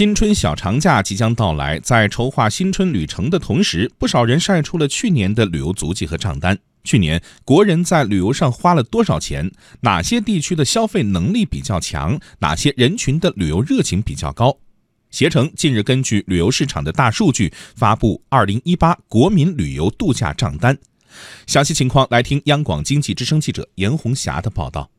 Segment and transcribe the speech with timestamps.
[0.00, 6.58] 新春小长假即将到来，在筹划新春旅程的同时，不少人晒出了去年的旅游足迹和账单。
[6.84, 9.52] 去年国人在旅游上花了多少钱？
[9.82, 12.18] 哪些地区的消费能力比较强？
[12.38, 14.56] 哪些人群的旅游热情比较高？
[15.10, 20.78] 携程近日根据旅游市场的大数据发布二零一八国民旅游度假账单。
[21.46, 24.90] 详细情况来听央广经济之声记者严红霞的报道。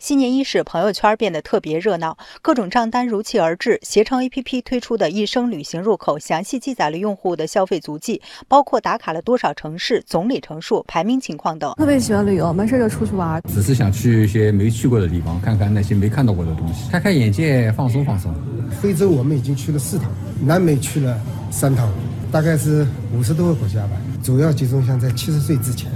[0.00, 3.78] 新年伊始，朋友圈变得特别热闹，各种账单如期而至。
[3.82, 11.74] 携程 APP 推出的一生旅行入口，详细记载了用户的消费足迹，包括打卡了多少城市、总里程数、排名情况等。
[11.74, 18.34] 特别喜欢旅游，没事就出去玩，只是想去一些没去过的地方，看看那些没看到过的东西，开开眼界，放松放松。
[18.80, 20.10] 非洲我们已经去了四趟，
[20.42, 21.92] 南美去了三趟，
[22.32, 25.90] 大概是五十多个国家吧，主要集中像在七十岁之前。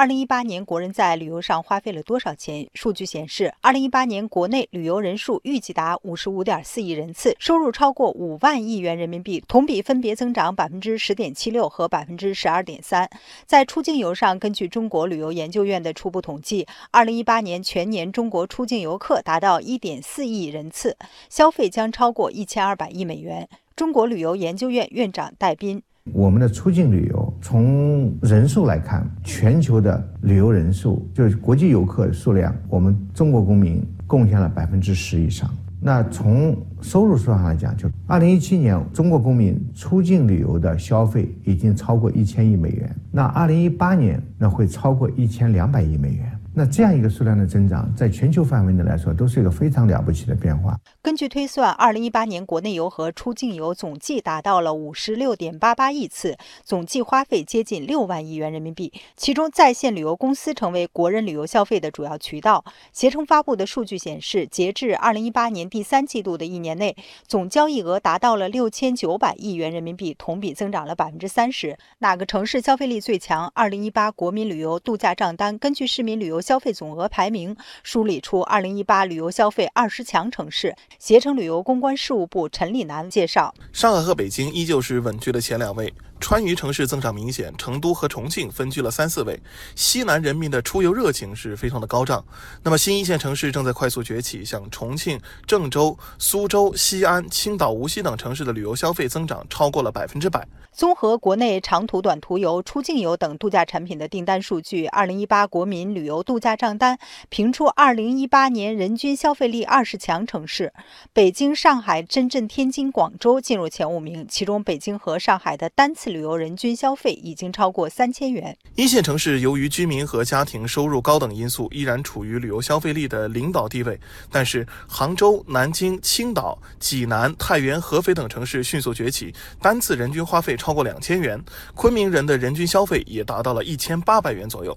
[0.00, 2.66] 二零一八年国人在旅游上花费了多少钱？
[2.72, 13.06] 数据显示，二零一八年国内旅游人数预计达五十五点四亿人次，收入超过五万亿元人民币，同比分别增长百分之十点七六和百分之十二点三。
[13.44, 20.96] 在出境游上，根据中国旅游研究院的初步统计，二零一八年全年中国出境游客达到一点四亿人次，
[21.28, 23.46] 消费将超过一千二百亿美元。
[23.76, 25.82] 中国旅游研究院院长戴斌。
[26.12, 35.48] 我们的出境旅游从人数来看，全球的旅游人数就是国际游客数量，我们中国公民贡献了百分之十以上。
[35.82, 46.32] 那从收入数上来讲，就二零一七年中国公民出境旅游的消费已经超过一千亿美元，那二零一八年那会超过一千两百亿美元。
[46.52, 50.76] 那这样一个数量的增长，在全球范围内来说，都是一个非常了不起的变化。
[51.00, 58.92] 根据推算，二零一八年国内游和出境游总计达到了五十六点八八亿次，总计花费接近六万亿元人民币。
[59.16, 62.64] 其中，在线旅游公司成为国人旅游消费的主要渠道。
[62.92, 66.96] 携程发布的数据显示，截至二零一八年第三季度的一年内，
[67.28, 71.78] 总交易额达到了六千九百亿元人民币，同比增长了百分之三十。
[72.00, 73.50] 哪个城市消费力最强？
[73.54, 76.40] 二零一八国民旅游度假账单根据市民旅游。
[76.50, 80.74] 消费总额排名梳理出二零一八旅游消费二十强城市。
[80.98, 85.94] 携程旅游公关事务部陈立南介绍，上海和北京依旧是稳居的前两位。
[86.20, 89.40] 川渝城市增长明显，成都和重庆分居了三四位。
[89.74, 92.24] 西南人民的出游热情是非常的高涨。
[92.62, 100.46] 那么新一线城市正在快速崛起，像重庆、郑州、苏州、西安、青岛、无锡等城市的旅游消费增长超过了百分之百。
[100.72, 106.96] 综合国内长途、短途游、出境游等度假产品的订单数据，二零一八国民旅游度假账单
[107.28, 110.72] 评出二零一八年人均消费力二十强城市，
[111.12, 118.56] 北京、上海、深圳、天津、广州进入前五名，其中北京和上海的单次旅游人均消费已经超过三千元。
[118.74, 123.98] 一线城市由于居民和家庭收入高等因素，依然处于旅游消费力的领导地位。
[124.30, 131.42] 但是，杭州、南京、青岛、济南、太原、合肥等城市迅速崛起，单次人均花费超过两千元。
[131.74, 134.76] 昆明人的人均消费也达到了一千八百元左右。